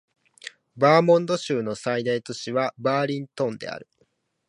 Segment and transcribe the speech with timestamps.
[0.77, 3.87] バーモント州の最大都市はバーリントンである